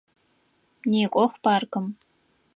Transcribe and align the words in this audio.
Некӏох 0.89 1.33
паркым! 1.43 1.85